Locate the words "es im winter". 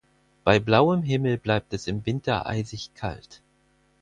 1.75-2.47